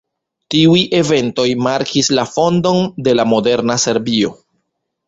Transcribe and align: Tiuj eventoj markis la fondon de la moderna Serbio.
Tiuj 0.53 0.79
eventoj 0.99 1.45
markis 1.67 2.11
la 2.21 2.27
fondon 2.33 2.83
de 3.09 3.17
la 3.21 3.31
moderna 3.35 3.79
Serbio. 3.87 4.35